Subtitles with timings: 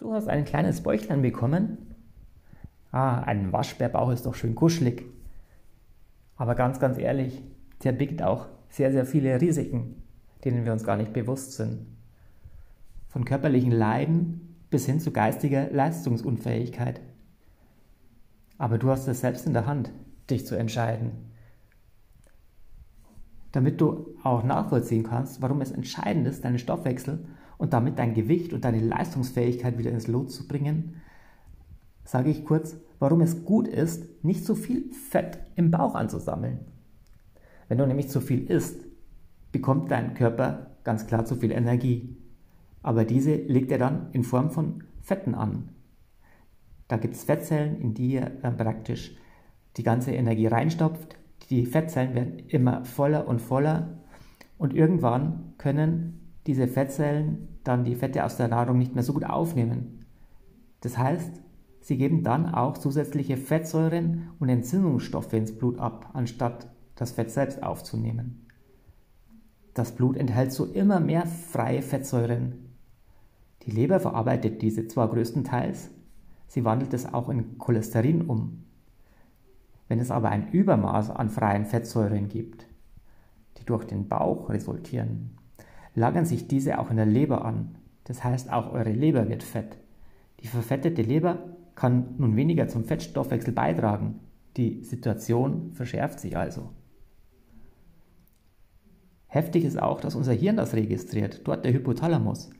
[0.00, 1.94] Du hast ein kleines Bäuchlein bekommen.
[2.90, 5.04] Ah, ein Waschbärbauch ist doch schön kuschelig.
[6.36, 7.42] Aber ganz, ganz ehrlich,
[7.84, 10.02] der birgt auch sehr, sehr viele Risiken,
[10.42, 11.86] denen wir uns gar nicht bewusst sind.
[13.08, 17.02] Von körperlichen Leiden bis hin zu geistiger Leistungsunfähigkeit.
[18.56, 19.92] Aber du hast es selbst in der Hand,
[20.30, 21.10] dich zu entscheiden.
[23.52, 27.26] Damit du auch nachvollziehen kannst, warum es entscheidend ist, deinen Stoffwechsel
[27.60, 31.02] und damit dein Gewicht und deine Leistungsfähigkeit wieder ins Lot zu bringen,
[32.04, 36.60] sage ich kurz, warum es gut ist, nicht zu viel Fett im Bauch anzusammeln.
[37.68, 38.86] Wenn du nämlich zu viel isst,
[39.52, 42.16] bekommt dein Körper ganz klar zu viel Energie.
[42.82, 45.68] Aber diese legt er dann in Form von Fetten an.
[46.88, 49.14] Da gibt es Fettzellen, in die er dann praktisch
[49.76, 51.18] die ganze Energie reinstopft.
[51.50, 53.98] Die Fettzellen werden immer voller und voller
[54.56, 59.24] und irgendwann können diese Fettzellen dann die Fette aus der Nahrung nicht mehr so gut
[59.24, 60.04] aufnehmen.
[60.80, 61.40] Das heißt,
[61.80, 67.62] sie geben dann auch zusätzliche Fettsäuren und Entzündungsstoffe ins Blut ab, anstatt das Fett selbst
[67.62, 68.48] aufzunehmen.
[69.74, 72.74] Das Blut enthält so immer mehr freie Fettsäuren.
[73.62, 75.90] Die Leber verarbeitet diese zwar größtenteils,
[76.48, 78.64] sie wandelt es auch in Cholesterin um.
[79.86, 82.66] Wenn es aber ein Übermaß an freien Fettsäuren gibt,
[83.58, 85.36] die durch den Bauch resultieren,
[85.94, 87.76] lagern sich diese auch in der Leber an.
[88.04, 89.76] Das heißt, auch eure Leber wird fett.
[90.40, 91.38] Die verfettete Leber
[91.74, 94.20] kann nun weniger zum Fettstoffwechsel beitragen.
[94.56, 96.70] Die Situation verschärft sich also.
[99.26, 102.50] Heftig ist auch, dass unser Hirn das registriert, dort der Hypothalamus,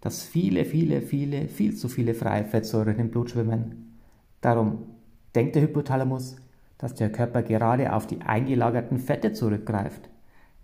[0.00, 3.98] dass viele, viele, viele, viel zu viele freie Fettsäuren im Blut schwimmen.
[4.40, 4.86] Darum
[5.34, 6.36] denkt der Hypothalamus,
[6.78, 10.08] dass der Körper gerade auf die eingelagerten Fette zurückgreift.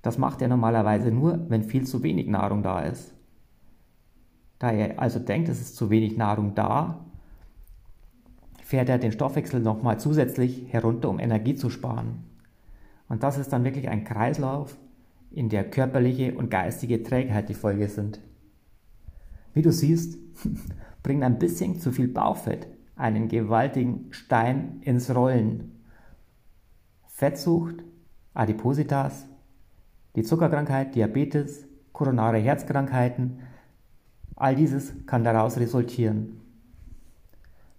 [0.02, 3.14] Das macht er normalerweise nur, wenn viel zu wenig Nahrung da ist.
[4.58, 7.04] Da er also denkt, es ist zu wenig Nahrung da,
[8.62, 12.24] fährt er den Stoffwechsel nochmal zusätzlich herunter, um Energie zu sparen.
[13.08, 14.76] Und das ist dann wirklich ein Kreislauf,
[15.30, 18.20] in der körperliche und geistige Trägheit die Folge sind.
[19.54, 20.18] Wie du siehst,
[21.02, 22.66] bringt ein bisschen zu viel Bauchfett
[23.00, 25.80] einen gewaltigen Stein ins Rollen.
[27.06, 27.76] Fettsucht,
[28.34, 29.26] Adipositas,
[30.16, 33.40] die Zuckerkrankheit, Diabetes, koronare Herzkrankheiten,
[34.36, 36.40] all dieses kann daraus resultieren.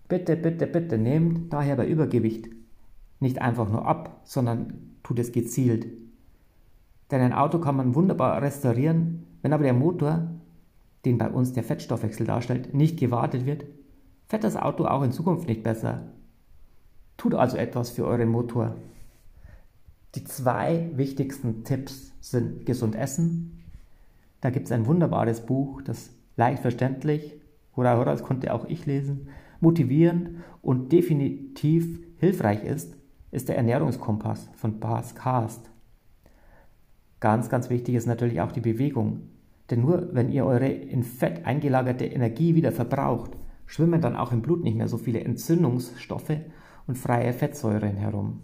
[0.07, 2.49] Bitte, bitte, bitte nehmt daher bei Übergewicht
[3.19, 5.87] nicht einfach nur ab, sondern tut es gezielt.
[7.11, 10.27] Denn ein Auto kann man wunderbar restaurieren, wenn aber der Motor,
[11.05, 13.65] den bei uns der Fettstoffwechsel darstellt, nicht gewartet wird,
[14.27, 16.03] fährt das Auto auch in Zukunft nicht besser.
[17.17, 18.75] Tut also etwas für euren Motor.
[20.15, 23.63] Die zwei wichtigsten Tipps sind gesund essen.
[24.41, 27.39] Da gibt es ein wunderbares Buch, das leicht verständlich,
[27.75, 29.29] hurra, hurra, das konnte auch ich lesen,
[29.61, 32.97] motivierend und definitiv hilfreich ist,
[33.31, 35.69] ist der Ernährungskompass von Bas Kast.
[37.21, 39.29] Ganz, ganz wichtig ist natürlich auch die Bewegung.
[39.69, 43.31] Denn nur wenn ihr eure in Fett eingelagerte Energie wieder verbraucht,
[43.65, 46.35] schwimmen dann auch im Blut nicht mehr so viele Entzündungsstoffe
[46.87, 48.41] und freie Fettsäuren herum.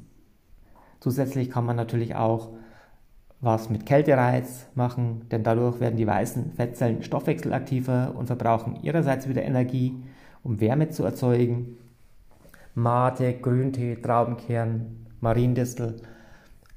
[1.00, 2.50] Zusätzlich kann man natürlich auch
[3.40, 9.44] was mit Kältereiz machen, denn dadurch werden die weißen Fettzellen stoffwechselaktiver und verbrauchen ihrerseits wieder
[9.44, 10.04] Energie,
[10.44, 11.78] um Wärme zu erzeugen.
[12.74, 16.02] Mate, Grüntee, Traubenkern, Mariendistel,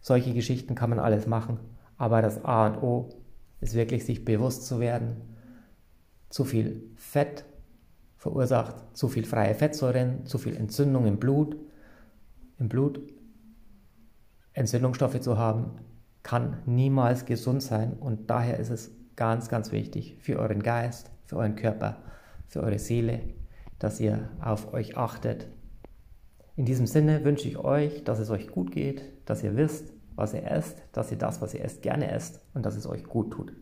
[0.01, 1.59] solche Geschichten kann man alles machen.
[1.97, 3.09] Aber das A und O
[3.61, 5.17] ist wirklich sich bewusst zu werden.
[6.31, 7.45] Zu viel Fett
[8.21, 11.57] verursacht zu viel freie Fettsäuren, zu viel Entzündung im Blut.
[12.59, 13.01] Im Blut
[14.53, 15.73] Entzündungsstoffe zu haben,
[16.23, 21.37] kann niemals gesund sein und daher ist es ganz, ganz wichtig für euren Geist, für
[21.37, 21.97] euren Körper,
[22.47, 23.21] für eure Seele,
[23.79, 25.47] dass ihr auf euch achtet.
[26.57, 30.35] In diesem Sinne wünsche ich euch, dass es euch gut geht, dass ihr wisst, was
[30.35, 33.33] ihr esst, dass ihr das, was ihr esst, gerne esst und dass es euch gut
[33.33, 33.53] tut.